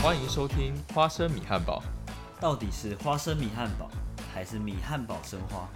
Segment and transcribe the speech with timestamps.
[0.00, 1.82] 欢迎收听花生米汉堡，
[2.40, 3.90] 到底是花生米汉堡
[4.32, 5.68] 还是米汉堡生花？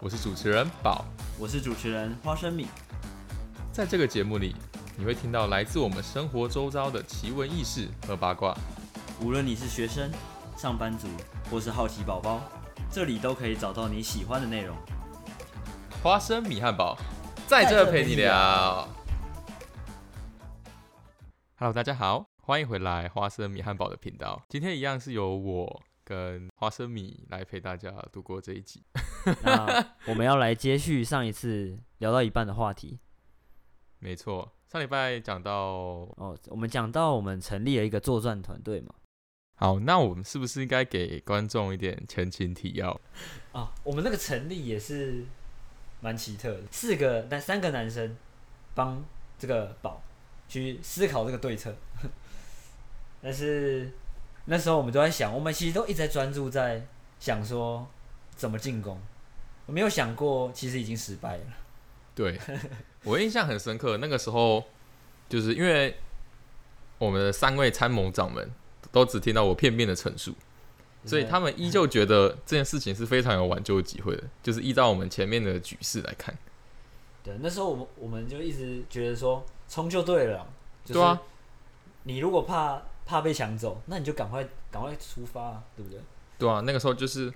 [0.00, 1.04] 我是主持人宝。
[1.38, 2.66] 我是主持人花生米。
[3.72, 4.56] 在这个节目里，
[4.96, 8.52] 你会听到来自我们生活周遭的奇闻异事和八卦。
[9.20, 10.10] 无论你是学生、
[10.56, 11.06] 上班族
[11.48, 12.40] 或是好奇宝宝，
[12.90, 14.76] 这里都可以找到你喜欢的内容。
[16.02, 16.98] 花生米汉堡
[17.46, 18.88] 在这陪你聊。
[21.56, 24.44] Hello，大家好，欢迎回来花生米汉堡的频道。
[24.48, 28.82] 今天一样是由我跟花生米来陪大家度过这一集。
[29.44, 32.98] 那我们要来接续上一次聊到一半的话题
[34.00, 35.52] 没错，上礼拜讲到，
[36.16, 36.36] 哦。
[36.46, 38.92] 我们讲到我们成立了一个作战团队嘛。
[39.54, 43.00] 好，那我们是不是应该给观众一点前情提要？
[43.54, 45.24] 啊，我们那个成立也是
[46.00, 48.16] 蛮奇特的，四个男三个男生
[48.74, 49.04] 帮
[49.38, 50.02] 这个宝
[50.48, 51.76] 去思考这个对策，
[53.22, 53.90] 但是
[54.46, 56.86] 那时候我们都在想，我们其实都一直在专注在
[57.18, 57.86] 想说
[58.34, 59.00] 怎么进攻，
[59.66, 61.44] 我没有想过其实已经失败了。
[62.14, 62.38] 对
[63.04, 64.64] 我印象很深刻，那个时候
[65.28, 65.96] 就是因为
[66.98, 68.50] 我们的三位参谋长们
[68.90, 70.34] 都只听到我片面的陈述，
[71.04, 76.36] 所以他们依旧觉得这件事情是非常有挽救机会的，就是依照我们前面的局势来看。
[77.22, 80.46] 对，那时候我们我们就一直觉得说冲就对了，
[80.84, 81.20] 就是对啊
[82.02, 86.00] 你如果怕怕被抢走，那你就赶快赶快出发、啊，对不对？
[86.38, 87.32] 对啊，那个时候就是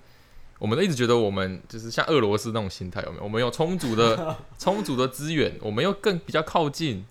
[0.60, 3.24] 我们都一直觉得我们就是像俄罗斯那种心态，有没有？
[3.24, 7.04] 我们有充足的 充足的资源，我们又更比较靠近，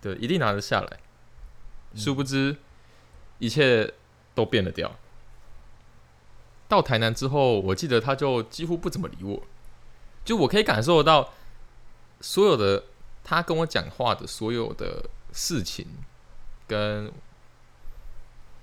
[0.00, 1.00] 对，一定拿得下来。
[1.96, 2.56] 殊不知，
[3.40, 3.92] 一切
[4.36, 4.94] 都变了调。
[6.68, 9.42] 到台南之后，我记得他就几乎不怎么理我，
[10.24, 11.32] 就我可以感受得到
[12.20, 12.84] 所有的
[13.24, 15.86] 他跟我讲话的所有的事情，
[16.66, 17.10] 跟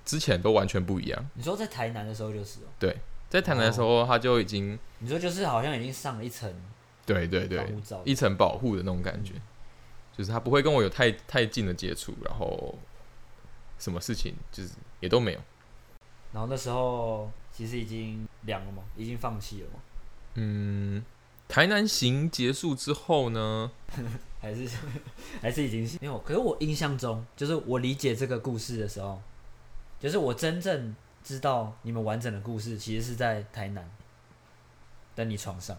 [0.06, 1.30] 之前都完全不一样。
[1.34, 2.94] 你说在台南的时候就是哦，
[3.28, 6.50] 在台南的时候，他就已经你说就是好像已经上了一层
[7.04, 9.34] 对对对防护罩，一层保护的那种感觉，
[10.16, 12.78] 就是他不会跟我有太太近的接触，然后
[13.78, 15.40] 什么事情就是也都没有。
[16.32, 19.80] 然后那时候其实已经凉了嘛，已经放弃了嘛，
[20.34, 21.04] 嗯，
[21.48, 23.70] 台南行结束之后呢，
[24.40, 24.68] 还是
[25.42, 26.18] 还是已经没有。
[26.18, 29.20] 可是我印象中，就是我理解这个故事的时候，
[29.98, 33.90] 就是我真正知道你们完整的故事，其实是在台南
[35.14, 35.76] 等你床上。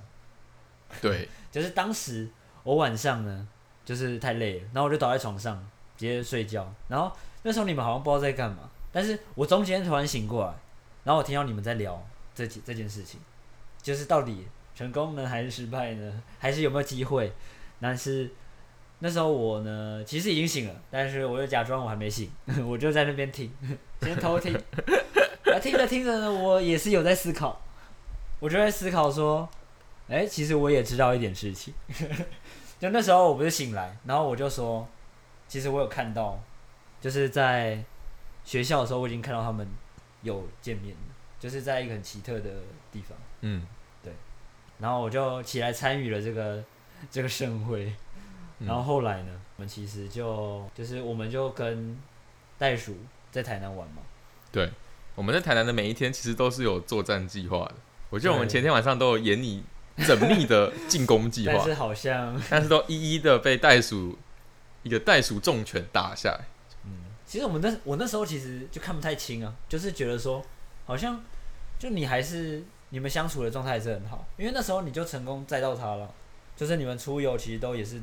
[1.01, 2.27] 对 就是当时
[2.63, 3.47] 我晚上呢，
[3.85, 5.57] 就是太累了，然后我就倒在床上
[5.97, 6.73] 直接睡觉。
[6.87, 7.11] 然后
[7.43, 10.53] 那时候你们好像不知道在干嘛，但是我中间突然醒过来，
[11.03, 12.01] 然后我听到你们在聊
[12.33, 13.19] 这件这件事情，
[13.81, 17.31] 就是到底成功呢还是失败呢， 还是有没有机会？
[17.79, 18.29] 但是
[18.99, 22.31] 那时候我呢，其实已经醒了，但是我又假装我还没醒，
[22.65, 23.51] 我就在那边听，
[24.01, 24.53] 先偷听。
[25.45, 27.61] 啊，听着听着呢，我也是有在思考，
[28.39, 29.47] 我就在思考说，
[30.09, 31.73] 哎、其实我也知道一点事情。
[32.79, 34.87] 就那时候我不是醒来，然后我就说，
[35.47, 36.39] 其实我有看到，
[37.01, 37.83] 就是在
[38.43, 39.67] 学校的时候，我已经看到他们
[40.21, 42.49] 有见面了，就是在一个很奇特的
[42.91, 43.17] 地方。
[43.41, 43.65] 嗯，
[44.03, 44.13] 对
[44.79, 46.63] 然后我就起来参与了这个
[47.09, 47.85] 这个盛会。
[48.59, 51.95] 嗯然后后来呢，我们其实就就是我们就跟
[52.57, 52.97] 袋鼠
[53.31, 54.01] 在台南玩嘛。
[54.51, 54.71] 对，
[55.15, 57.75] 我们在台南的每一天其实都是有作战计划的。
[58.09, 59.63] 我记得我们前天晚上都有演你
[59.97, 64.17] 缜密的进攻计划 但，是好像，但是都一一的被袋鼠
[64.83, 66.45] 一个袋鼠重拳打下来。
[66.85, 66.91] 嗯，
[67.25, 70.43] 其实我们那我那时候其实就看不太清啊，就是觉得说，
[70.85, 71.21] 好像
[71.77, 76.09] 就你还是你们相处的状态还是很好，因为那时候你就成功载到他了，
[76.55, 78.01] 就是你们出游其实都也是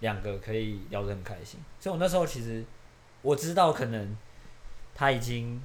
[0.00, 2.64] 两个可以聊得很开心，所以我那时候其实
[3.22, 4.16] 我知道可能
[4.94, 5.60] 他已经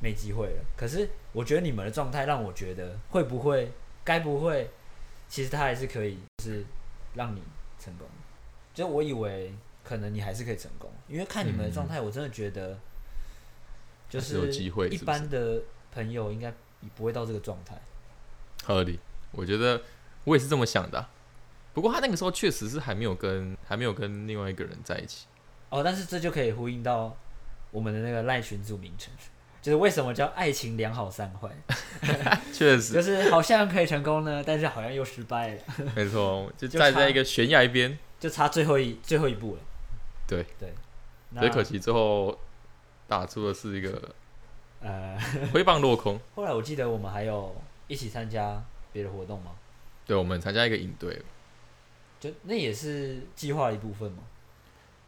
[0.00, 3.70] 没机会了，可是我觉得你们的状态让我觉得会不会
[4.04, 4.70] 该不会，
[5.28, 6.64] 其实他还是可以就是
[7.14, 7.42] 让你
[7.78, 8.06] 成功，
[8.72, 9.52] 就我以为
[9.84, 12.78] 可能你还是可以成功，因为看你们的状态，我真的觉得
[14.08, 15.62] 就是有机会一般的
[15.92, 16.52] 朋友应该
[16.94, 17.80] 不会到这个状态。
[18.64, 18.98] 合理，
[19.32, 19.82] 我觉得
[20.24, 21.10] 我也是这么想的啊、
[21.72, 25.26] 不过他那个时候确实是还没有跟还没有跟另外一个人在一起。
[25.68, 27.16] 哦，但是这就可以呼应到
[27.70, 29.12] 我们的那个赖群组名称，
[29.62, 31.48] 就是为什么叫爱情良好三坏，
[32.52, 35.62] 确实，就是好像可以成功呢，但是好像又失败了，
[35.94, 39.60] 没错， 就站在一个悬崖边，就差最后一最后一步了。
[40.26, 40.72] 对对，
[41.30, 42.38] 那只可惜最后
[43.06, 44.14] 打出的是一个
[44.80, 45.18] 呃，
[45.52, 46.18] 挥棒落空。
[46.34, 47.54] 后来我记得我们还有
[47.86, 48.62] 一起参加
[48.92, 49.52] 别的活动吗？
[50.06, 51.20] 对，我们参加一个营队，
[52.18, 54.22] 就那也是计划的一部分嘛。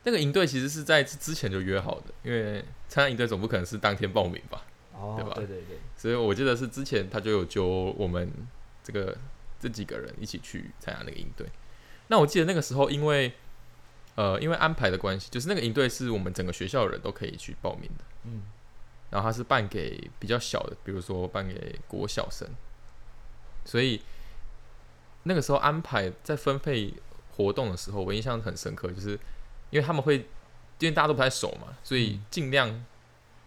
[0.05, 5.33] 那个营队其实是在之前就约好的，因为参加营队总不可能是当天报名吧，哦，对吧？
[5.37, 7.67] 对对对，所以我记得是之前他就有揪
[7.97, 8.31] 我们
[8.83, 9.17] 这个
[9.61, 11.47] 这几个人一起去参加那个营队。
[12.09, 13.33] 那我记得那个时候因为
[14.17, 18.43] 呃因为安排的关系，就是那个营队是我们整个学校的人都可以去报名的，嗯，
[19.11, 22.49] 然后他是办给比较小的，比如说办给国小生，
[23.65, 24.03] 所以
[25.23, 26.93] 那个时候安排在分配
[27.37, 29.19] 活动的时候，我印象很深刻，就是
[29.73, 30.19] 因为他们会
[30.79, 32.25] 因为大家都不太熟嘛，所以嗯。
[32.31, 32.85] 尽量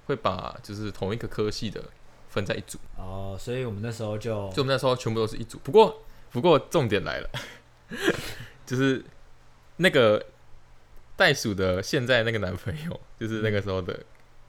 [0.07, 1.83] 会把就是同一个科系的
[2.29, 2.77] 分在一组。
[2.95, 5.57] 哦，所以我们那时候就就我们那时候全部都是一组。
[5.63, 7.29] 不过，不过重点来了，
[8.65, 9.03] 就是
[9.77, 10.23] 那个
[11.15, 14.03] 袋鼠的现在那个男朋友，就是那个时候的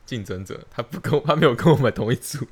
[0.04, 2.46] 竞争者，他不跟我他没有跟我们同一组。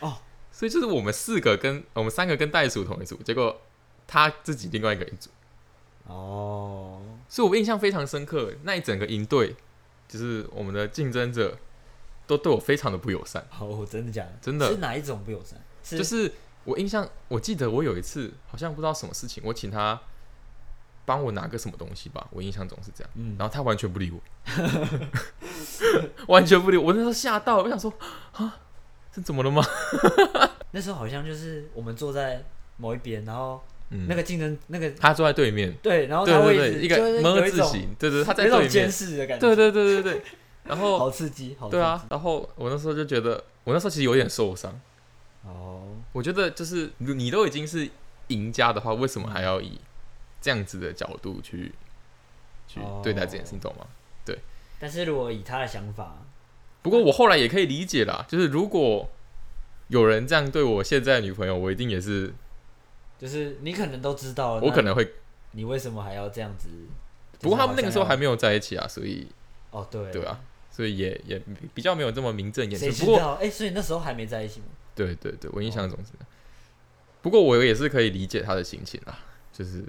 [0.00, 0.18] 哦，
[0.50, 3.60] 所以就是我们四个跟我们三个跟袋鼠同一组，结果
[4.06, 5.30] 他自己另外一个一组，
[6.06, 7.00] 哦，
[7.30, 8.52] 所以我印象非常深刻。
[8.64, 9.56] 那一整个营队，
[10.06, 11.56] 就是我们的竞争者
[12.26, 13.46] 都对我非常的不友善。
[13.58, 14.32] 哦，真的假的？
[14.42, 15.58] 真的是哪一种不友善？
[15.82, 16.30] 是就是
[16.64, 19.98] 我印象，我记得我有一次好像不知道什么事情，我请他
[21.06, 24.20] 帮我拿个什么东西吧，我印象中是这样，嗯，然后他完全不理我，
[26.28, 27.92] 完全不理我，我那时候吓到，我想说
[28.32, 28.58] 啊，
[29.12, 29.64] 这怎么了吗？
[30.72, 32.44] 那时候好像就是我们坐在
[32.76, 40.22] 某一边，然后嗯，那个竞争那个他坐在对面，对，然后对他位置对对，一个么字形，对对，他在对面，监视的感觉，对对对对对，
[40.64, 44.80] 然后 好刺激，好对啊，，然后我那时候就觉得，我那时候其实有点受伤，
[45.44, 45.82] 哦，
[46.12, 47.88] 我觉得就是你你都已经是
[48.28, 49.80] 赢家的话，为什么还要以
[50.40, 51.72] 这样子的角度去
[52.68, 53.86] 去对待这件事，你懂吗？
[54.24, 54.38] 对。
[54.78, 56.22] 但是如果以他的想法，
[56.82, 59.10] 不过我后来也可以理解啦，就是如果
[59.88, 62.32] 有人这样对我现在的女朋友，我一定也是，
[63.20, 65.12] 就是你可能都知道了，我可能会。
[65.52, 66.68] 你为什么还要这样子？
[67.40, 69.26] 不过他们那个时候还没没有在一起啊，所以
[69.70, 70.40] 哦，对对啊，
[70.70, 71.42] 所以也也
[71.74, 73.06] 比较没有这么名正言谁顺。
[73.06, 73.32] 不过？
[73.34, 74.66] 哎、所以那时候还没在一起吗？
[74.94, 76.12] 对对对，我印象中是。
[77.20, 79.18] 不过我也是可以理解他的心情啊，
[79.52, 79.84] 就是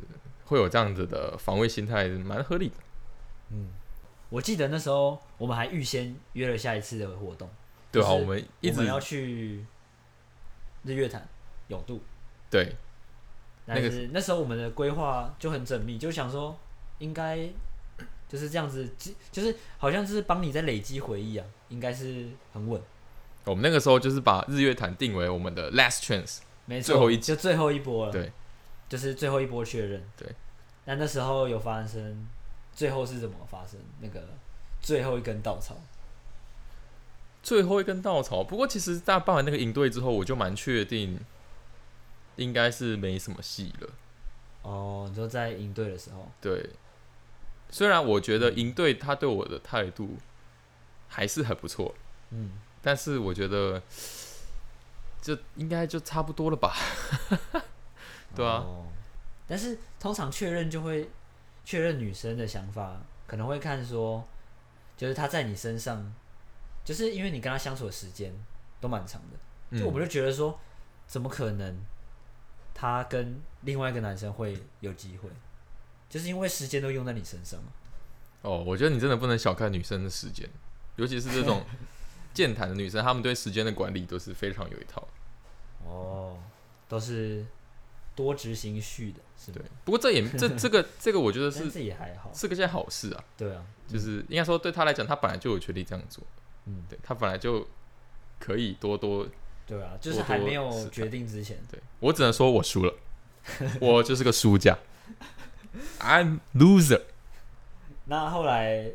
[0.46, 2.76] 会有这样子的防卫心态，蛮合理的。
[3.52, 3.68] 嗯，
[4.30, 7.48] 我记得那时候我们还预先约了下一次的活动，
[7.92, 9.64] 对啊，我们一直我们要去
[10.84, 11.28] 日月潭
[11.68, 12.02] 永渡，
[12.50, 12.76] 对那个
[13.66, 16.58] 但是那时候我们的规划就很缜密，就想说
[17.00, 17.50] 应该
[18.28, 18.90] 就是这样子，
[19.32, 22.82] 就是好像是帮你在累积回忆啊，应该是很稳。
[23.46, 26.40] 我们那个时候就是把日月潭定为我们的 last chance。
[26.66, 28.32] 没错，最后一就最后一波了，对，
[28.88, 30.04] 就是最后一波确认。
[30.16, 30.28] 对，
[30.86, 32.28] 那那时候有发生，
[32.74, 33.80] 最后是怎么发生？
[34.00, 34.22] 那个
[34.80, 35.76] 最后一根稻草，
[37.42, 38.44] 最后一根稻草。
[38.44, 41.20] 不过其实大办完那个营队之后，我就蛮确定，
[42.36, 43.90] 应该是没什么戏了。
[44.64, 46.70] 哦，你说在营队的时候，对，
[47.70, 50.18] 虽然我觉得营队他对我的态度
[51.08, 51.96] 还是很不错，
[52.30, 52.52] 嗯，
[52.82, 53.82] 但是我觉得
[55.22, 56.76] 就应该就差不多了吧。
[58.36, 58.64] 对啊。
[58.66, 58.88] 哦。
[59.48, 61.10] 但是通常确认就会
[61.66, 64.26] 确认女生的想法，可能会看说，
[64.96, 66.14] 就是她在你身上，
[66.86, 68.34] 就是因为你跟她相处的时间
[68.80, 70.06] 都蛮长的，就我们嗯。
[70.06, 70.58] 就觉得说，
[71.06, 71.78] 怎么可能
[72.74, 75.30] 她跟另外一个男生会有机会？
[76.10, 77.72] 就是因为时间都用在你身上嘛。
[78.42, 80.50] 哦，我觉得你真的不能小看女生的时间，
[80.96, 81.64] 尤其是这种
[82.34, 85.08] 健谈的女生，她们对时间的管理都是非常有一套。
[85.86, 86.38] 哦，
[86.90, 87.46] 都是
[88.16, 93.24] 多执行序的，是对？，不过这也这这个 这个，我觉得是但是也还好，是个件好事啊。
[93.38, 96.24] 对啊，就是应该说，对他来讲，他本来就有权利这样做。
[96.66, 97.66] 嗯，对他本来就
[98.40, 99.28] 可以多多。
[99.72, 102.94] 对啊，就是还没有决定之前，对我只能说我输了，
[103.80, 104.78] 我就是个输家
[106.02, 107.02] ，I'm loser。
[108.06, 108.86] 那后来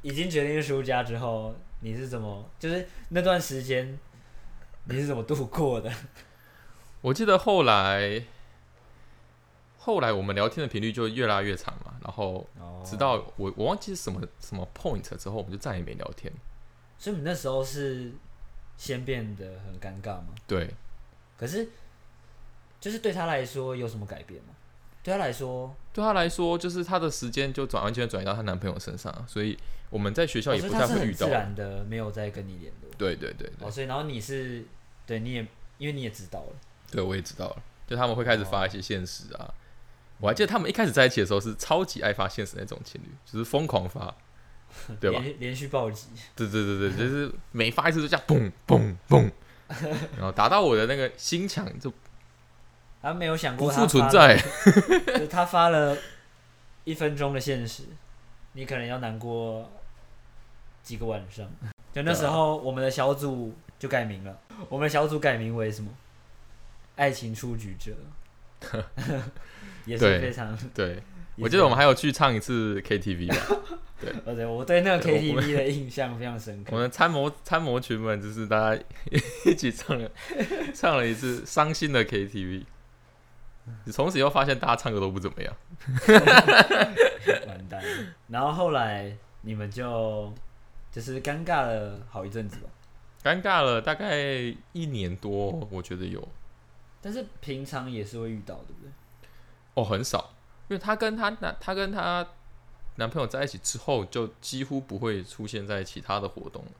[0.00, 2.48] 已经决定是输家之后，你是怎么？
[2.58, 3.98] 就是那段时间
[4.84, 5.92] 你是怎么度过的？
[7.02, 8.24] 我记得后来，
[9.76, 16.32] 后来我们聊天的频率就越拉越长嘛，然后哦直到我我忘记是什么什么 point 之后，我们就再也没聊天。
[16.96, 18.10] 所以你那时候是
[18.76, 20.28] 先变得很尴尬吗？
[20.46, 20.70] 对，
[21.38, 21.68] 可是
[22.80, 24.54] 就是对他来说有什么改变吗？
[25.02, 29.58] 对他来说，对他来说，就是他的时间就转完全转移到她男朋友身上啊，所以
[29.90, 31.28] 我们在学校也不太会遇到很自。
[31.28, 32.90] 然的没有再跟你联络。
[32.96, 34.64] 对对对对哦，，所以然后你是
[35.06, 36.56] 对你也因为你也知道了，
[36.90, 39.52] 对我也知道了，就他们会开始发一些现实啊。
[40.20, 44.14] 我还记得他们一开始在一起的时候是超级爱发现实那种情侣，就是疯狂发，
[45.00, 45.20] 对吧？
[45.20, 49.30] 连连续暴击，对对对对，就是每发一次都这样嘣嘣嘣，
[50.16, 51.92] 然后达到我的那个心墙就
[53.02, 54.36] 他没有想过他发复存在。
[55.18, 55.96] 就他发了
[56.84, 57.84] 一分钟的现实，
[58.52, 59.70] 你可能要难过
[60.82, 61.46] 几个晚上。
[61.92, 64.38] 就那时候，我们的小组就改名了，
[64.68, 65.90] 我们的小组改名为什么？
[66.96, 67.92] 爱情出局者
[69.84, 70.56] 也是非常。
[70.72, 71.02] 对，
[71.36, 73.78] 我记得我们还有去唱一次 KTV 吧。
[74.24, 76.70] 呃， 对，我对那个 KTV 的印象非常深刻。
[76.74, 78.82] 我们参谋参谋群们就是大家
[79.46, 80.10] 一起唱了
[80.74, 82.64] 唱了一次伤心的 KTV。
[83.90, 85.56] 从此以后发现大家唱歌都不怎么样。
[87.46, 88.06] 完蛋了。
[88.28, 90.32] 然后后来你们就
[90.92, 92.68] 就是尴尬了好一阵子吧。
[93.22, 94.18] 尴尬了大概
[94.72, 96.28] 一年多，我觉得有
[97.00, 98.90] 但是平常也是会遇到，对不对？
[99.74, 100.34] 哦，很少，
[100.68, 102.26] 因为他跟他男他跟她
[102.96, 106.70] 男朋友在一起之后，就几乎不会出现在其他的活动了。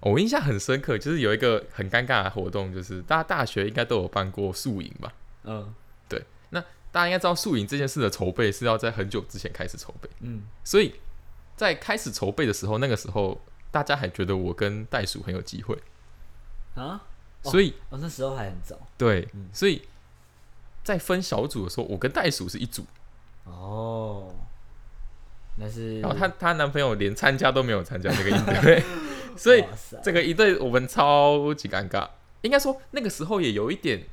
[0.00, 5.12] 哦我印象很深刻，就是有一个很尴尬的活动，就是大家大学应该都有办过宿营吧？
[5.44, 5.74] 嗯
[6.08, 6.22] 对。
[6.50, 6.60] 那
[6.92, 10.94] 大家应该知道宿营这件事的筹备是要在很久之前开始筹备，嗯，所以
[11.56, 13.40] 在开始筹备的时候，那个时候
[13.70, 15.74] 大家还觉得我跟袋鼠很有机会，
[16.74, 17.02] 啊，
[17.42, 18.78] 哦所以哦，那时候还很早。
[18.96, 19.82] 对，嗯所以
[20.84, 22.84] 在分小组的时候，我跟袋鼠是一组，
[23.44, 24.32] 哦，
[25.56, 26.00] 那是。
[26.00, 28.82] 然后她她男朋友连参加都没有参加这个营队，
[29.36, 29.64] 所以
[30.02, 32.08] 这个一对我们超级尴尬。
[32.42, 34.06] 应该说那个时候也有一点，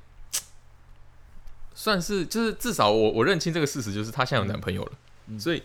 [1.75, 4.91] 算是就是至少我我认清这个事实，就是她现在有男朋友了，
[5.27, 5.62] 嗯所以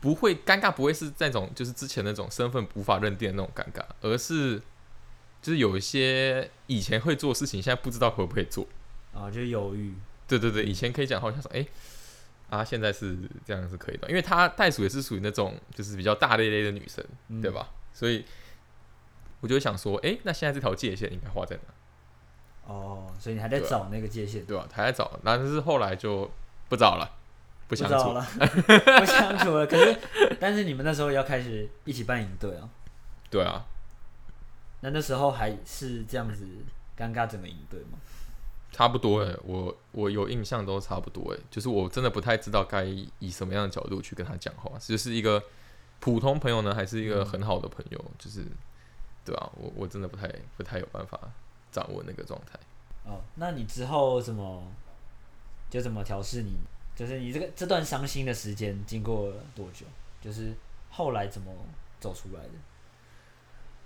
[0.00, 4.60] 不会尴尬，不会是那种就是之前那种身份无法认定的那种尴尬，而是
[5.40, 8.66] 就是有一些以前会做的事情，现在不知道会不会做。
[9.14, 9.94] 啊，就犹豫。
[10.26, 11.66] 对对对，以前可以讲，好像说，哎、
[12.50, 17.50] 啊，现在是这样是可以的，因为她袋鼠也是属于那种就是比较大咧咧的女生，嗯对？
[17.50, 17.68] 吧？
[17.92, 18.24] 所以
[19.40, 24.66] 我就会想说，哎、那现在这条界限应该画在哪，哦，所以你还在找那个界限，对吧？
[24.72, 26.30] 还在找，但是后来就
[26.68, 27.10] 不找了，
[27.66, 27.94] 不不相处。
[27.94, 28.24] 找了，
[29.00, 29.66] 不相处了。
[29.66, 29.98] 可是，
[30.40, 32.68] 但是你们那时候要开始一起办营队啊？
[33.30, 33.66] 对啊，
[34.80, 36.46] 那那时候还是这样子
[36.96, 37.98] 尴尬整个营队吗？
[38.70, 45.42] 差不多哎，我我有印象都差不多哎，就是我真的不太知道该以什么样的角度去跟他讲话，就是一个
[46.00, 48.44] 普通朋友呢，还是一个很好的朋友，就是
[49.24, 51.18] 对啊，我我真的不太不太有办法
[51.72, 52.58] 掌握那个状态。
[53.04, 54.62] 哦，那你之后怎么
[55.70, 56.52] 就怎么调试你？
[56.94, 59.86] 就是你这个这段伤心的时间经过了多久？
[60.20, 60.52] 就是
[60.90, 61.52] 后来怎么
[62.00, 62.50] 走出来的？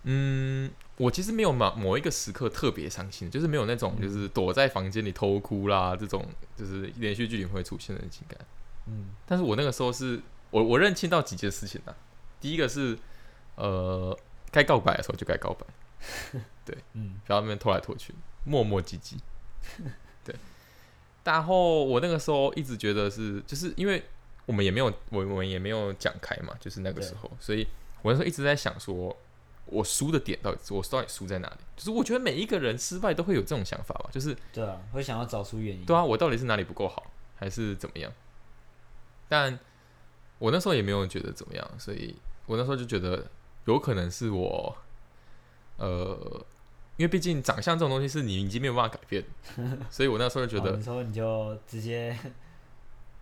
[0.05, 0.71] 嗯，
[1.03, 6.25] 我其实没有某某一个时刻特别伤心，就是没有那种就是躲在房间里偷哭啦这种，
[6.57, 8.39] 就是连续剧里会出现的情感。
[8.87, 11.97] 嗯但是我那个时候是我我认清到几件事情啊，
[12.41, 12.97] 第一个是
[13.57, 14.17] 呃
[14.53, 15.67] 该告白的时候就该告白，
[16.95, 19.17] 嗯不要在那边拖来拖去，磨磨唧唧。
[20.25, 20.35] 对，
[21.25, 24.05] 然后我那个时候一直觉得是，就是因为
[24.47, 27.67] 我们也没有我我们也没有讲开嘛，就是那个时候，所以
[28.03, 29.17] 我那时候一直在想说，
[29.67, 31.57] 我输的点到底我到底输在哪里？
[31.77, 35.85] 就是我觉得每一个人失败都会有这种想法吧，就是对啊，会想要找出原因。
[35.85, 38.13] 对啊，我到底是哪里不够好，还是怎么样？
[39.29, 39.59] 但
[40.39, 42.15] 我那时候也没有觉得怎么样，所以
[42.47, 43.27] 我那时候就觉得
[43.65, 44.77] 有可能是我，
[45.79, 46.45] 呃，
[46.99, 49.25] 因为毕竟长相这种东西是你已经没有办法改变，
[49.89, 52.15] 所以我那时候就觉得哦你说你就直接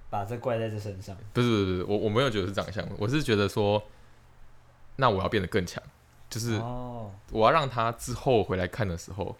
[0.09, 1.17] 把这怪在这身上。
[1.33, 3.81] 不是不是不是，我我没有觉得是长相，我是觉得说，
[4.97, 5.81] 那我要变得更强，
[6.31, 9.37] 就是哦，我要让他之后回来看的时候，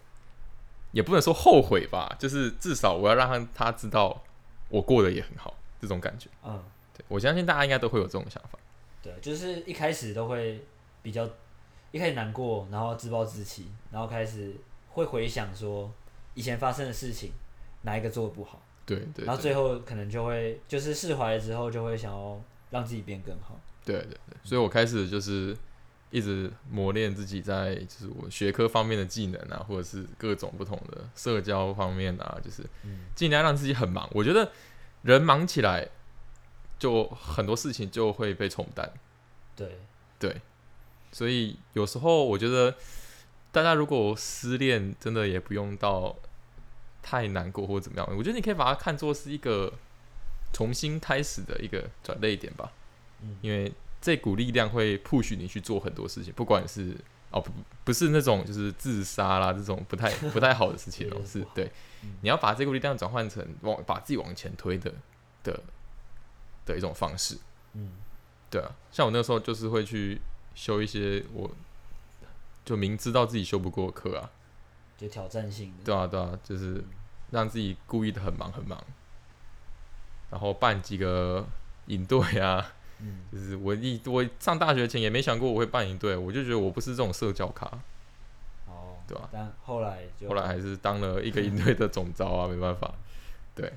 [0.91, 4.21] 也不能说后悔吧，就是至少我要让他他知道
[4.69, 6.29] 我过得也很好，这种感觉。
[6.43, 6.61] 嗯，
[6.95, 8.59] 对我相信大家应该都会有这种想法。
[9.01, 10.63] 对，就是一开始都会
[11.01, 11.27] 比较，
[11.91, 14.53] 一开始难过，然后自暴自弃，然后开始
[14.89, 15.91] 会回想说
[16.33, 17.31] 以前发生的事情，
[17.81, 23.59] 哪一个做的不好，对对然后最后可能就会就是释怀了之后，就会想要让自己变更好。
[23.83, 25.57] 对对对，所以我开始就是
[26.11, 34.07] 一直磨练自己在就是我学科方面的技能啊，或者是各种不同的社交方面啊，就是嗯尽量让自己很忙。
[34.11, 34.51] 我觉得
[35.03, 35.87] 人忙起来，
[36.77, 38.91] 就很多事情就会被冲淡。
[39.55, 39.79] 对，
[40.19, 40.41] 对，
[41.11, 42.75] 所以有时候我觉得
[43.51, 46.17] 大家如果失恋，真的也不用到
[47.01, 48.17] 太难过或者怎么样。
[48.17, 49.73] 我觉得你可以把它看作是一个
[50.51, 52.71] 重新开始的一个转捩点吧，
[53.21, 56.97] 嗯因为这股力量会 push 你去做很多事情，不管是
[57.29, 57.51] 哦不
[57.83, 61.71] 不是那种就是自杀啦这种不太 不太好的事情哦，是对
[62.03, 64.91] 嗯，你要把这股力量转换成往把自己往前推的
[65.43, 65.61] 的
[66.65, 67.37] 的一种方式。
[67.73, 67.91] 嗯
[68.49, 70.19] 对啊，像我那时候就是会去
[70.55, 71.49] 修一些我
[72.65, 74.29] 就明知道自己修不过的课啊，
[74.97, 75.83] 就挑战性的。
[75.85, 76.83] 对啊对啊，就是
[77.29, 78.83] 让自己故意的很忙很忙，
[80.29, 81.47] 然后办几个
[81.85, 87.65] 营队啊，嗯，就是我一我上大学前也没想过我会办营队，我就觉得我不是这种社交咖，
[88.67, 90.29] 哦，对吧、但后来就？
[90.29, 92.93] 后来还是当了一个营队的总招啊，没办法。
[93.55, 93.73] 对，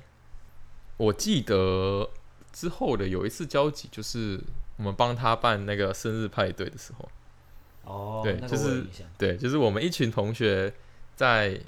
[0.97, 2.09] 我记得
[2.53, 4.39] 之后的有一次交集，就是
[4.77, 7.09] 我们帮他办那个生日派对的时候，
[7.83, 8.85] 哦，那对就是
[9.17, 10.73] 对，就是我们一群同学
[11.15, 11.59] 在，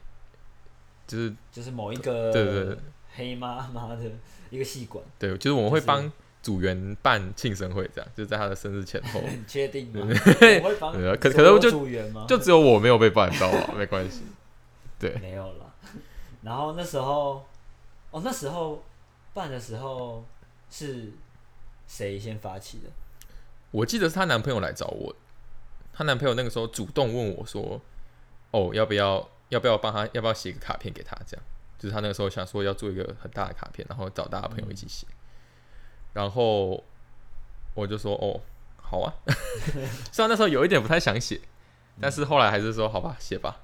[1.07, 2.77] 就是就是某一个对对对。
[3.15, 3.99] 黑妈妈的
[4.51, 6.11] 一个戏馆，对，就是我们会就是帮
[6.47, 10.07] 组员办庆生会，这样，就是在他的生日前后， 你确定吗？
[11.19, 12.25] 可可是就组员吗？
[12.25, 14.21] 就只有我没有被办到啊， 没关系。
[14.97, 15.73] 对，没有了。
[16.43, 17.45] 然后那时候，
[18.11, 18.81] 哦，那时候
[19.33, 20.23] 办的时候
[20.71, 21.11] 是
[21.85, 22.89] 谁先发起的？
[23.71, 25.13] 我记得是她男朋友来找我，
[25.93, 27.81] 她男朋友那个时候主动问我说
[28.51, 31.45] ：“哦，要不要要不要帮他要不要写个卡片给他？”这样，
[31.77, 35.05] 就是他那个时候想说要做一个很大的卡片，然后找大家朋友一起写。
[36.13, 36.83] 然后
[37.73, 38.41] 我就说：“哦，
[38.77, 39.13] 好啊。
[40.11, 41.39] ”虽然那时候有一点不太想写，
[42.01, 43.59] 但是后来还是说：“好吧，写吧。”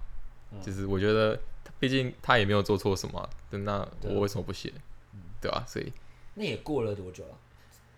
[0.52, 1.40] 嗯就是我觉得，
[1.80, 4.72] 毕竟他也没有做错什么啊，那我为什么不写？
[5.42, 5.92] 对吧、所以
[6.36, 7.36] 那也过了多久了？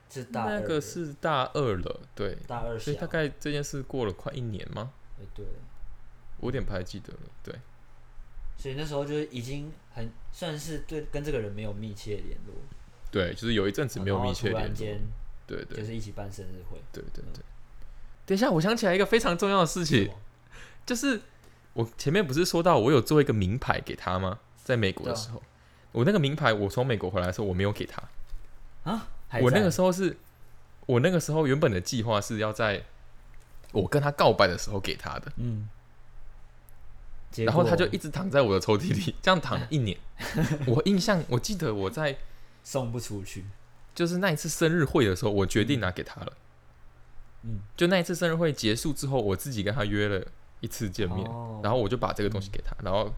[0.10, 4.92] 是大二那个是大二了，对，大二所以大概这件事过了快一年吗？
[5.20, 5.46] 哎对，
[6.40, 7.20] 我有点不太记得了。
[7.44, 7.54] 对，
[8.58, 12.56] 所以那时候就已经很算是对跟这个人没有密切联络，
[13.16, 14.76] 对，就是有一阵子没有密切联络。
[15.48, 17.42] 对对就是一起办生日会，对对对。
[18.26, 20.12] 等一下，我想起来一个非常重要的事情
[20.86, 21.22] 就是
[21.72, 24.40] 我前面不是说到我有做一个名牌给他吗？
[24.66, 25.42] 在美国的时候，
[25.94, 28.04] 我那个名牌我从美国回来的时候我没有给他，
[28.84, 29.08] 啊，
[29.42, 30.18] 我那个时候是，
[30.86, 32.84] 我那个时候原本的计划是要在
[33.72, 35.70] 我跟他告白的时候给他的，嗯，
[37.38, 39.98] 然后他就一直躺在我的抽屉里，这样躺了 一年。
[40.66, 42.18] 我印象，我记得我在
[42.66, 43.46] 送不出去，
[43.94, 46.34] 就是那一次生日会的时候，我决定拿给他了。
[47.44, 50.26] 嗯，就那一次生日会结束之后，我自己跟他约了
[50.60, 51.62] 一次见面，哦。
[51.64, 53.14] 然后我就把这个东西给他，然后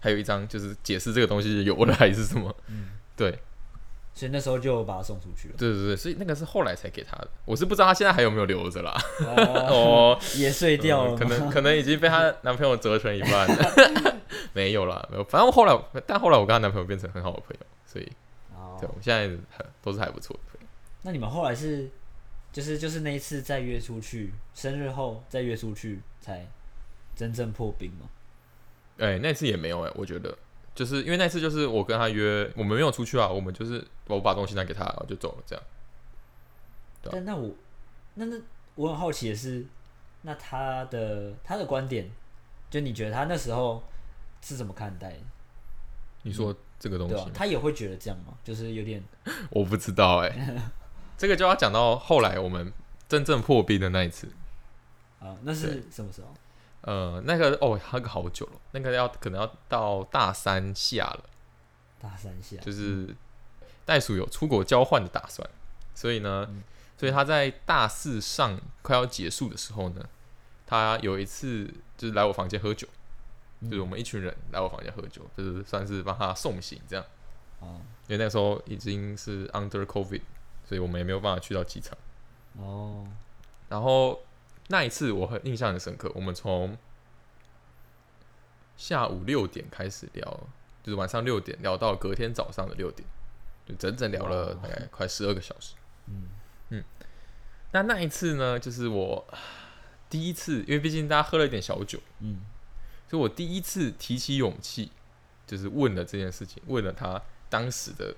[0.00, 2.54] 还有一张就是解释这个东西是有的还是什么。
[2.66, 3.38] 嗯，对。
[4.14, 8.94] 所以那时候就把他送出去了，对对对，所以那个是后来才给他的，我是不知道他现在还有没有留着啦。
[9.20, 9.32] 哦，
[10.12, 14.16] 哦，也碎掉了可能可能已经被她男朋友折成一半了，
[14.52, 15.24] 没有啦，没有。
[15.24, 15.74] 反正后来，
[16.06, 18.12] 但后来我跟她男朋友变成很好的朋友，所以
[18.62, 20.66] 哦对，我们现在还都是还不错的朋友。
[21.02, 21.90] 那你们后来是，
[22.52, 26.46] 就是就是那一次再约出去，生日后再约出去，才
[27.16, 28.08] 真正破冰吗？
[28.98, 30.36] 哎、那次也没有哎、我觉得
[30.74, 35.64] 就是因为那次就是我跟他约，我们没有出去啊，我们就是我把东西拿给他，然后就走了这样。
[37.10, 37.50] 但那我，
[38.14, 38.36] 那那
[38.76, 39.66] 我很好奇的是，
[40.22, 42.08] 那他的他的观点，
[42.70, 43.82] 就你觉得他那时候
[44.40, 45.16] 是怎么看待？
[46.22, 48.34] 你说这个东西他也会觉得这样吗？
[48.42, 49.00] 就是有点
[49.50, 50.60] 我不知道哎、
[51.16, 52.72] 这个就要讲到后来我们
[53.08, 54.26] 真正破冰的那一次。
[55.20, 56.34] 啊，那是什么时候？
[56.80, 61.24] 呃，那个哦，那个好久了，那个要可能要到大三下了。
[62.00, 63.14] 大三下，就是
[63.84, 65.48] 袋鼠有出国交换的打算，
[65.94, 66.64] 所以呢，嗯
[66.98, 70.04] 所以他在大四上快要结束的时候呢，
[70.66, 72.98] 他有一次就是来我房间喝酒，嗯
[73.64, 77.04] 就是我们一群人来我房间喝酒，就是算是帮他送行这样，
[77.60, 80.20] 哦因为那时候已经是 under covid，
[80.64, 81.96] 所以我们也没有办法去到机场。
[82.58, 83.06] 哦，
[83.68, 84.20] 然后
[84.68, 86.76] 那一次我很印象很深刻，我们从
[88.76, 90.24] 下午六点开始聊，
[90.82, 93.08] 就是晚上六点聊到隔天早上的六点，
[93.64, 95.74] 就整整聊了大概快十二个小时。
[96.08, 96.82] 嗯
[97.74, 99.26] 那那一次呢，就是我
[100.10, 102.40] 第一次，因为毕竟大家喝了一点小酒，嗯
[103.12, 104.90] 所以我第一次提起勇气，
[105.46, 107.20] 就是问了这件事情，问了他
[107.50, 108.16] 当时的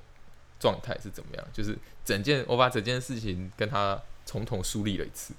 [0.61, 5.35] 状态是怎么样，就是整件我把整件事情跟他从头梳理了一次，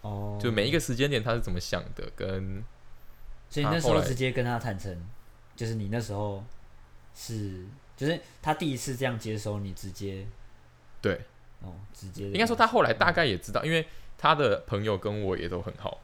[0.00, 2.64] 哦，就每一个时间点他是怎么想的，跟
[3.50, 5.06] 所以那时候直接跟他坦诚，
[5.54, 6.42] 就是你那时候
[7.14, 7.66] 是，
[7.98, 10.26] 就是他第一次这样接收你，直接
[11.02, 11.20] 对，
[11.60, 16.00] 哦，直接应该说他后来大概也知道，因为他的朋友跟我也都很好，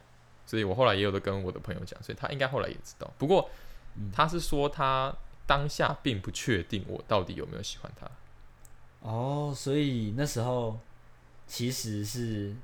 [0.47, 3.13] 所以我后来也有的跟我的朋友讲，所以他应该后来也知道。
[3.19, 3.47] 不过
[3.95, 8.09] 嗯他是说他当下并不确定我到底有没有喜欢他。
[9.01, 10.79] 哦，所以那时候
[11.45, 12.55] 其实是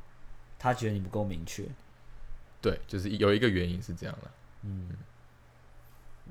[0.58, 1.64] 他觉得你不够明确，
[2.62, 4.32] 对，就是有一个原因是这样了，
[4.64, 4.90] 嗯，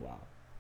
[0.01, 0.19] 哇，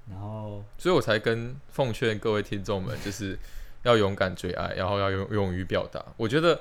[0.08, 3.38] 然后所以我才跟奉劝各位听众们，就是
[3.82, 6.04] 要勇敢追爱，然后要勇勇于表达。
[6.16, 6.60] 我觉得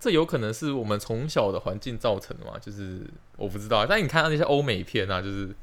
[0.00, 3.86] 这有可能是我们从小的环境造成的嘛，就是我不知道啊。
[3.88, 5.54] 但你看到那些欧美片啊，就是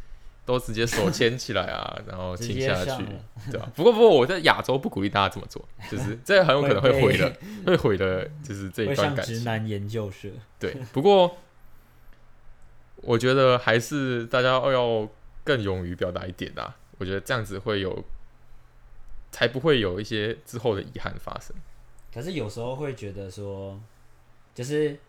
[0.46, 3.04] 都直接手牵起来啊， 然后亲下去，
[3.52, 7.34] 对吧、不过不过我在亚洲不鼓励大家这么做， 就是这很有可能会毁了，
[7.66, 9.36] 会毁了就是这一段感情。
[9.36, 10.30] 直男研究社。
[10.60, 11.36] 对，不过
[12.98, 15.10] 我觉得还是大家要
[15.44, 16.76] 更勇于表达一点啊。
[17.00, 18.04] 我觉得这样子会有，
[19.32, 21.56] 才不会有一些之后的遗憾发生。
[22.12, 23.80] 可是有时候会觉得说，
[24.58, 25.00] 就是，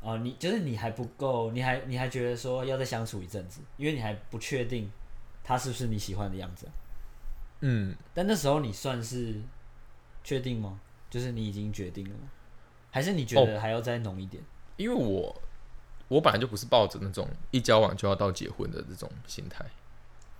[0.00, 4.90] 哦，你就是你还不够，你还你还觉得说要再相处一阵子，因为你还不确定
[5.44, 6.72] 他是不是你喜欢的样子啊、
[7.60, 9.40] 嗯，但那时候你算是
[10.24, 10.80] 确定吗？
[11.08, 12.28] 就是你已经决定了吗？
[12.90, 14.42] 还是你觉得还要再浓一点？
[14.76, 15.40] 因为我
[16.08, 19.64] 我本来就不是抱着那种一交往就要到结婚的这种心态，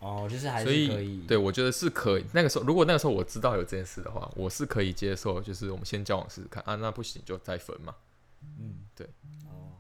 [0.01, 1.21] 哦，就是还所是可以。
[1.27, 2.25] 对我觉得是可以。
[2.33, 7.95] 那个时候，如果那个时候我知道有这件事的话，我是可以接受，就是我们先交往试试看啊，那不行就再分嘛。
[8.59, 9.07] 嗯，对。
[9.47, 9.79] 哦，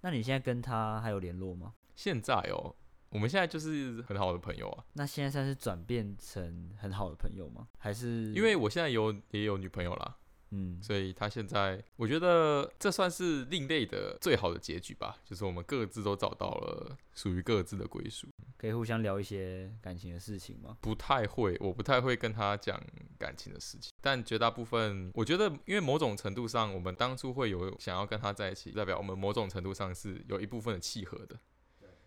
[0.00, 1.72] 那你现在跟他还有联络吗？
[1.94, 2.74] 现在哦，
[3.10, 7.68] 我们现在就是很好的朋友啊，那现在算是转变成很好的朋友吗？
[7.78, 10.16] 还是因为我现在有也有女朋友啦，
[10.50, 18.26] 嗯所以他现在我觉得这算是另类的最好的结局吧，就是我们各自都找到了属于各自的归属。
[18.56, 20.76] 可以互相聊一些感情的事情吗？
[20.80, 22.82] 不太会，我不太会跟他讲
[23.18, 31.38] 感情的事情，但绝大部分，我觉得，因为某种程度上，我们当初会有想要跟他在一起，代表我们某种程度上是有一部分的契合的，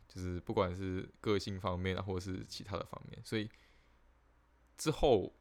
[0.09, 3.49] 就是不管是个性方面啊，或者是其他的方面，所以
[4.77, 5.33] 之后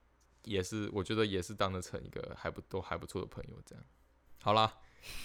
[0.44, 3.84] 也是，我觉得也是当得成一个还不都还不错的朋友，这样。
[4.42, 4.72] 好啦，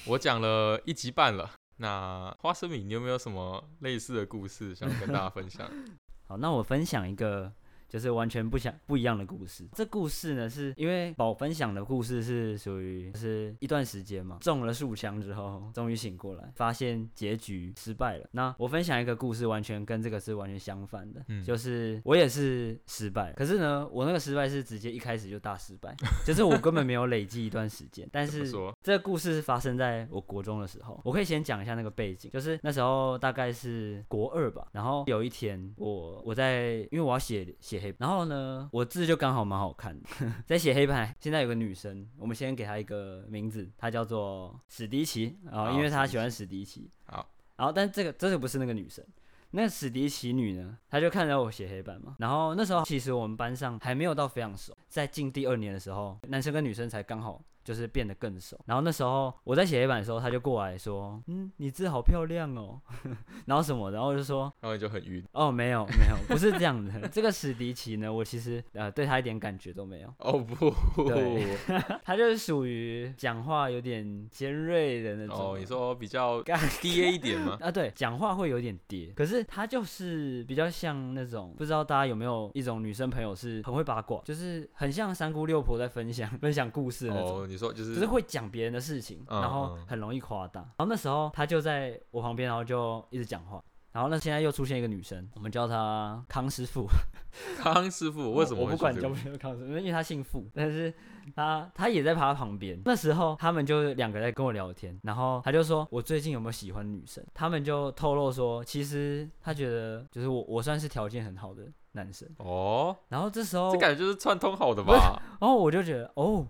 [0.07, 1.51] 我讲了一集半了。
[1.77, 5.69] 那花生米，你有没有什么类似的故事想跟大家分享？
[6.27, 7.51] 好，那我分享一个
[7.95, 9.63] 就是完全不想不一样的故事。
[9.71, 18.27] 这故事呢，是因为宝分享的故事是属于就是一段时间嘛，中了数枪之后，终于醒过来，发现结局失败了。
[18.31, 25.95] 那我分享一个故事，完全跟这个是完全相反的，嗯就是我也是失败，可是呢，我那个失败是直接一开始就大失败，
[26.27, 28.51] 就是我根本没有累积一段时间，但是？
[28.81, 40.09] 这个故事是发生在我国中的时候，我可以先讲一下那个背景，就是那时候大概是国二吧，然后有一天我我在因为我要写写黑，然后呢我字就刚好蛮好看的，
[40.45, 41.15] 在写黑板。
[41.19, 46.89] 现在有个女生，我们先给她一个名字，她叫做史迪奇啊、好因为她喜欢史迪奇。
[47.05, 49.05] 好，然后但这个这个不是那个女生。
[49.51, 58.57] 那史迪奇女呢，她就看到我写黑板嘛，然后那时候其实我们班上还没有到非常熟，在进第二年的时候，男生跟女生才刚好就是变得更熟。
[58.65, 62.79] 然后那时候我在写黑板的时候，他就过来说：“嗯，你字好漂亮哦。
[63.45, 65.21] ”然后什么，然后就说然后你就很晕。
[65.33, 67.07] ：“哦，没有没有，不是这样的。
[67.09, 70.13] 这个史迪奇呢，我其实呃对他一点感觉都没有。
[70.19, 70.71] 哦不，
[71.09, 71.57] 对
[72.05, 75.35] 他就是属于讲话有点尖锐的那种。
[75.35, 77.57] 哦，你说比较干 A 一点吗？
[77.59, 87.39] 啊，对，讲话会有点嗲，可是他就是比较像那种，不知道大家有没有一种女生朋友是很会八卦，就是很像三姑六婆在分享分享故事的那种。
[87.39, 90.59] 哦，你说就就是是会讲别人的事情，嗯然后嗯很容易夸大。
[90.61, 93.63] 然后那时候他就在我旁边，然后就一直讲话。
[93.93, 96.85] 然后那，现在又出现一个女生，我们叫她康师傅。
[97.57, 100.93] 康师傅 为什么我不管会说这个叫不叫康师傅，因为他姓傅，但是
[101.33, 102.77] 他他也在他旁边。
[102.83, 107.25] 那时候他们就两个在跟我聊天，然后他就说我最近有没有喜欢女生？
[107.33, 111.63] 他们就透露说，其实他觉得就是我我算是条件很好的
[111.93, 112.29] 男生。
[112.39, 115.17] 哦，然后这时候这感觉就是串通好的吧？
[115.39, 116.45] 然后我就觉得哦，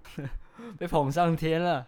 [0.78, 1.86] 被捧上天了。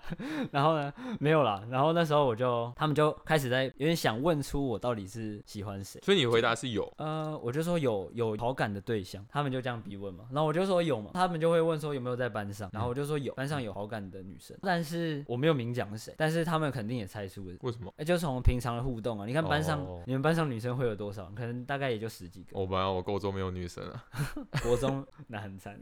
[0.51, 1.63] 然后呢，没有啦。
[1.69, 5.99] 然后那时候我就，他们就开始在有点想问出我到底是喜欢谁。
[6.03, 17.55] 所以你回答是有，呃，我就说有有好感的对象，他们就这样逼问嘛，然后我就说有嘛，他们就会问说有没有在班上，然后我就说有，班上有好感的女生，但是我没有明讲是谁，但是他们肯定也猜出了。
[17.61, 17.93] 为什么？
[17.97, 21.31] 哎，就从平常的互动啊，你看班上、哦你们班上女生会有多少？
[21.35, 22.57] 可能大概也就十几个。
[22.57, 24.05] 我本来我高中没有女生啊，
[24.63, 25.77] 国中 那很惨，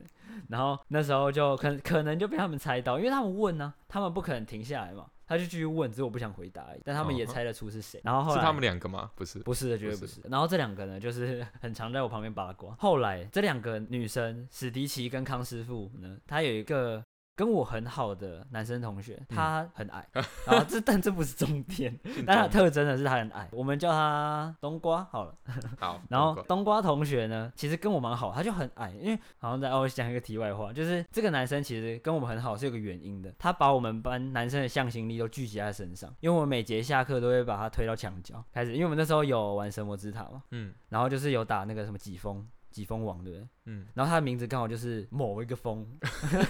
[0.49, 7.99] 然后那时候就可可能就被他们猜到，因为他们问呢、他们不可能停下来嘛，他就继续问，只是我不想回答而已，但他们也猜得出是谁。
[8.03, 9.11] 然后后来是他们两个吗？
[9.15, 10.29] 不是，不是的，绝对不是不是。
[10.31, 12.75] 然后这两个呢，就是很常在我旁边八卦。
[12.79, 17.03] 后来这两个女生，史迪奇跟康师傅呢，她有一个
[17.35, 20.07] 跟我很好的男生同学，他很矮，
[20.45, 25.35] 然后这 但这不是重点，但他特征呢是他很矮，我们叫他冬瓜好了。
[25.77, 42.47] 好， 然后冬瓜同学呢，其实跟我蛮好，他就很矮，因为好像在哦，我讲一个题外话，就是这个男生其实跟我们很好是有个原因的，他把我们班男生的向心力都聚集在身上，因为我们每节下课都会把他推到墙角开始，因为我们那时候有玩神魔之塔嘛，嗯，然后就是有打那个什么疾风。
[42.75, 43.47] 几风王，对不对？
[43.67, 45.87] 嗯，然后他的名字刚好就是某一个风，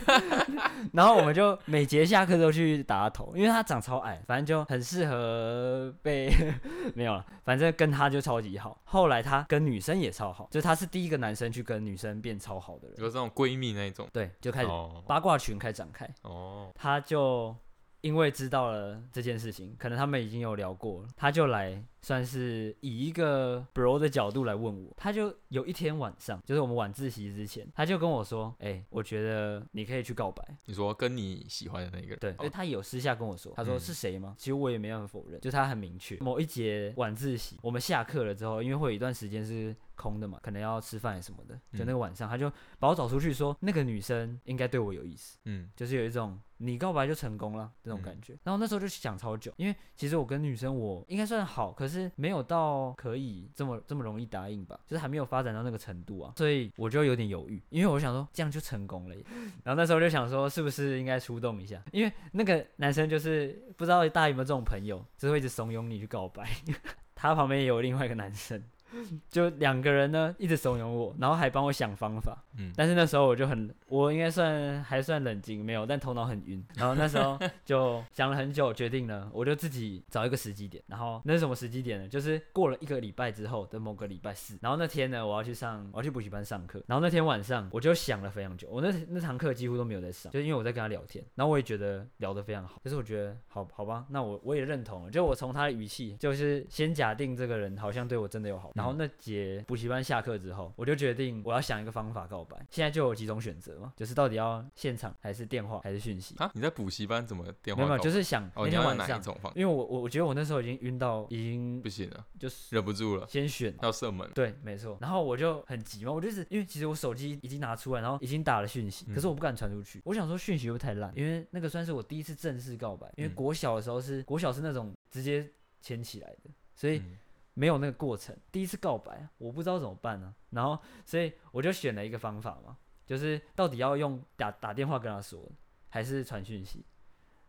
[0.91, 6.33] 然后我们就每节下课都去打他头，因为他长超矮，反正就很适合被
[6.95, 8.81] 没有了，反正跟他就超级好。
[8.85, 14.09] 后来他跟女生也超好，就他是第一个男生去跟女生变超好的人，有这种闺蜜那一种。
[14.11, 16.09] 对，就开始哦八卦群开始展开。
[16.23, 17.55] 哦，他就
[18.01, 24.93] 因为知道了这件事情，可能他们已经有聊过了，他就来算是以一个 bro 的角度来问我。
[24.95, 30.45] 他就有一天晚上，就是我们晚自习之前，他就跟我说：“哎、我觉得你可以去告白。
[30.65, 34.35] 你说跟你喜欢的那个人，”对，因为哦他有私下跟我说，他说嗯是谁吗？
[34.37, 36.15] 其实我也没办法否认，就他很明确。
[36.17, 45.39] 某一节晚自习，我们下课了之后，因为会有一段时间是空的嘛，可能要吃饭什么的，就那个晚上，他就把我找出去说，那个女生应该对我有意思。
[45.45, 48.37] 嗯就是有一种你告白就成功了这种感觉。
[48.43, 59.15] 然后那时候就想超久，因为其实我跟女生我应该算好，可是是没有到可以这么这么容易答应吧，就是还没有发展到那个程度啊，所以我就有点犹豫，因为我想说这样就成功了。
[59.63, 66.47] 然后那时候就想说是不是应该出动一下，因为那个男生就是不知道大家有没有这种朋友，就是会一直怂恿你去告白。
[67.15, 68.61] 他旁边也有另外一个男生，
[69.29, 72.37] 就两个人呢一直怂恿我，然后还帮我想方法。
[72.57, 76.65] 嗯，但是那时候我就很，我应该算还算冷静，没有，但头脑很晕。
[76.75, 80.81] 然后那时候就想了很久，决定了，我就自己找一个时机点。
[80.87, 82.07] 然后那是什么时机点呢？
[82.07, 84.57] 就是过了一个礼拜之后的某个礼拜四。
[84.61, 86.81] 然后那天呢，我要去上，我要去补习班上课。
[86.87, 91.23] 然后那天晚上我就想了非常久，我那那堂课几乎都没有在上，就因为我在跟他聊天。
[91.35, 95.11] 然后我也觉得聊得非常好，就是我觉得好好吧，那我我也认同了。
[95.11, 98.71] 就我从他的语气，就是先假定这个人好像对我真的有好。
[98.75, 102.57] 然后那节补习班下课之后，我就决定我要想一个方法告白。
[102.69, 106.35] 现在就有几种选择嘛，就是到底要现场还是电话还是讯息？
[106.37, 107.99] 啊，你在补习班怎么电没有没有？
[107.99, 109.21] 就是想哦，那天晚上？
[109.55, 113.73] 因为我我我觉得我那时候已经晕到已经不行了，就是忍不住了，先选。
[113.81, 114.29] 要射门。
[114.35, 114.97] 对，没错。
[114.99, 120.01] 然后我就很急嘛，我就是因为其实我手机已经拿出来，然后已经打了讯息，嗯可是我不敢传出去。
[120.03, 125.49] 我想说讯息又太烂，因为那个算是我第一次正式告白，因为嗯国小的时候是国小是那种直接
[125.81, 127.17] 牵起来的，所以嗯
[127.55, 128.37] 没有那个过程。
[128.51, 135.51] 第一次告白，我不知道怎么办呢、然后所以我就选了一个方法嘛，就是到底要用打打电话跟他说，
[135.89, 136.85] 还是传讯息，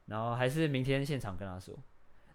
[0.06, 1.78] 然后还是明天现场跟他说。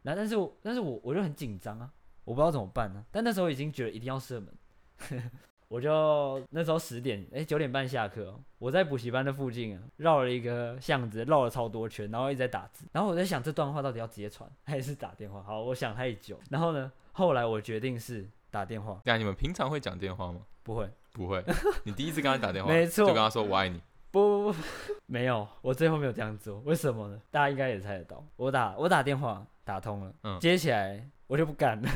[0.04, 1.92] 然后但是我但是我我就很紧张啊，
[2.24, 5.32] 我不知道怎么办呢、但那时候已经觉得一定要射门。
[5.72, 12.86] 我就那时候十点，哎、九点半下课哦、我在补习班的附近啊，绕了一个巷子，绕了超多圈，然后一直在打字。
[12.92, 15.42] 然后我在想这段话到底要直接传还是打电话？
[15.42, 16.38] 好，我想太久。
[16.50, 20.42] 然后呢，后来我决定是打电话，对啊，你们平常会讲电话吗？
[20.62, 21.42] 不会， 不会，
[21.86, 23.82] 你第一次跟他打电话，没错就跟他说我爱你。
[24.12, 24.60] 不不不，
[25.06, 27.22] 没有，我最后没有这样做，为什么呢？
[27.32, 31.90] 大家应该也猜得到，我打我打电话打通了，嗯 接起来我就不敢了，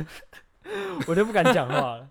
[1.07, 2.09] 我就不敢讲话了，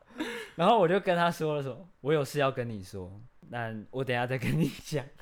[0.56, 5.04] 然后我就跟他说了说，我有事要跟你说，那我等一下再跟你讲。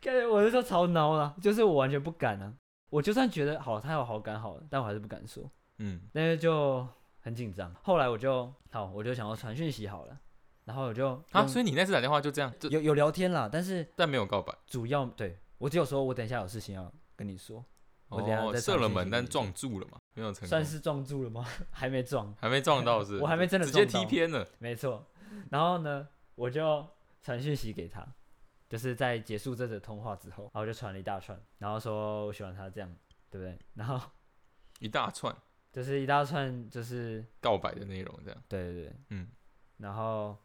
[0.00, 2.54] 感觉我那时候超孬了，就是我完全不敢啊，
[2.88, 5.44] 我就算觉得好，他有好感好了，但我还是不敢说。
[5.76, 6.86] 嗯，但是就
[7.20, 7.74] 很紧张。
[7.82, 10.18] 后来我就好，我就想要传讯息好了，
[10.64, 14.54] 然后我就啊，所以你那次打电话就这样，就有有聊天啦，但是但没有告白。
[14.66, 17.62] 主要对我只有说我等一下有事情要跟你说，
[18.10, 21.46] 我射了门，但撞住了嘛，没有成功，算是撞住了吗？
[21.70, 23.18] 还没撞，还没撞到是？
[23.18, 24.46] 我还没真的直接踢偏了。
[24.58, 25.06] 没错。
[25.50, 26.86] 然后呢，我就
[27.22, 28.06] 传讯息给他，
[28.68, 32.92] 就是在结束这则通话之后，然后我就传了一大串，然后说我喜欢他这样，
[33.30, 33.56] 对不对？
[33.74, 34.00] 然后
[34.80, 35.34] 一大串
[35.72, 39.28] 就是一大串，就是告白的内容，这样，对对对，嗯，
[39.76, 40.36] 然后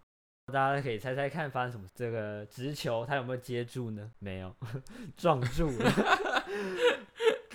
[0.54, 1.88] 大家可以猜猜看发生什么？
[1.96, 4.12] 这个直球他有没有接住呢？
[4.20, 4.56] 没有，
[5.18, 5.92] 撞住了。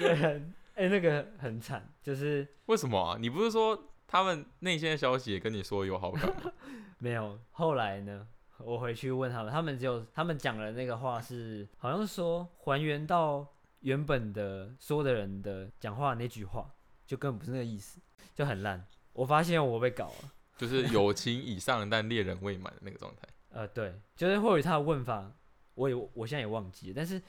[0.01, 3.17] 对，很 哎、那个很惨，就是为什么啊？
[3.21, 6.53] 你不是说他们内线的消息也跟你说有好感吗？
[6.99, 7.39] 没有。
[7.53, 8.27] 后来呢，
[8.59, 13.47] 我回去问他们，他们只有他们讲的那个话是，好像是说还原到
[13.81, 16.71] 原本的说的人的讲话那句话，
[17.07, 18.01] 就根本不是那个意思，
[18.35, 18.85] 就很烂。
[19.13, 20.33] 我发现我被搞了。
[20.57, 23.29] 就是友情以上但恋人未满的那个状态。
[23.51, 25.31] 呃，对，就是或许他的问法，
[25.75, 27.21] 我也我现在也忘记了，但是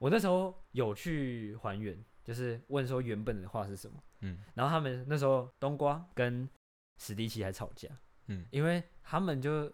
[0.00, 6.48] 我那时候有去还原，就是问说原本的话是什么，嗯然后他们那时候冬瓜跟
[6.98, 7.88] 史迪奇还吵架，
[8.26, 9.72] 嗯，因为他们就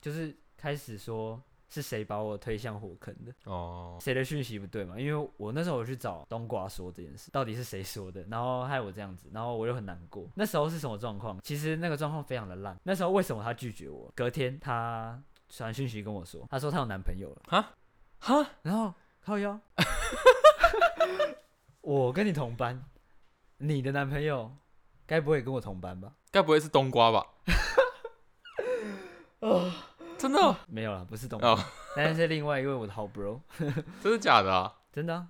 [0.00, 4.98] 就是开始说是谁把我推向火坑的，哦，谁的讯息不对嘛？
[5.00, 10.30] 因为我那时候我去找冬瓜说这件事，到底是谁说的，然后害我这样子，然后我又很难过。
[10.34, 11.40] 那时候是什么状况？
[11.42, 12.78] 其实那个状况非常的烂。
[12.84, 14.12] 那时候为什么他拒绝我？
[14.14, 17.74] 隔天他传讯息跟我说，他说他有男朋友了，哈
[18.20, 19.58] 哈，然后靠腰，
[21.86, 22.84] 我跟你同班，
[23.58, 24.50] 你的男朋友
[25.06, 26.12] 该不会跟我同班吧？
[26.32, 27.24] 该不会是冬瓜吧？
[29.38, 31.56] 啊 真的哦没有了，不是董哦，
[31.94, 33.40] 但是是另外一位我的好 bro，
[34.02, 34.74] 真的假的啊？
[34.92, 35.28] 真的啊、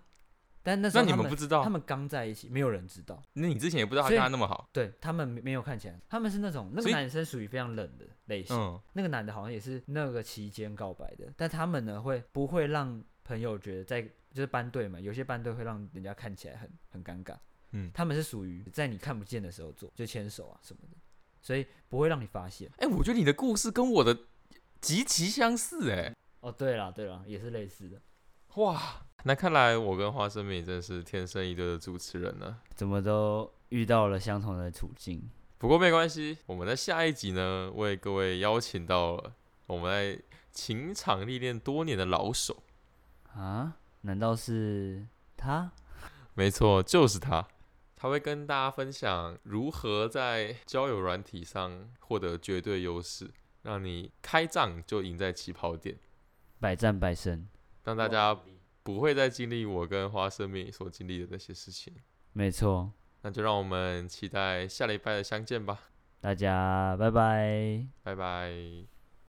[0.62, 1.68] 但那时那你们不知道他？
[1.68, 3.22] 们刚在一起，没有人知道。
[3.34, 4.66] 那你之前也不知道他跟他那么好？
[4.72, 17.34] 对他们没没有看起来，他们是那种那个男生属于非常冷的类型，嗯，那个男的好像也是那个期间告白的，但他们呢会不会让朋友觉得在就是班队嘛，有些班队会让人家看起来很很尴尬，
[17.70, 20.96] 嗯他们是属于在你看不见的时候做，就牵手啊什么的，
[21.40, 22.70] 所以不会让你发现。
[22.76, 24.14] 哎、我觉得你的故事跟我的
[24.78, 27.98] 极其相似、哎，哦，对了对了，也是类似的，
[28.56, 32.60] 哇，那看来我跟花生米真是天生一对的主持人呢。
[32.74, 35.30] 怎么都遇到了相同的处境。
[35.56, 39.32] 不过没关系，我们在下一集呢，为各位邀请到了
[39.66, 40.22] 我们在
[40.52, 42.62] 情场历练多年的老手，
[43.32, 43.78] 啊？
[44.06, 45.04] 难道是
[45.36, 45.72] 他？
[46.34, 47.46] 没错，就是他。
[47.96, 53.28] 他会跟大家分享如何在交友软体上获得绝对优势，
[53.62, 55.96] 让你开仗就赢在起跑点，
[56.60, 57.48] 百战百胜，
[57.84, 58.38] 让大家
[58.82, 61.92] 不会再经历我跟花生米所经历的那些事情。
[62.32, 62.92] 没错。
[63.22, 65.80] 那就让我们期待下礼拜的相见吧，
[66.20, 67.84] 大家拜拜。
[68.04, 68.95] 拜拜。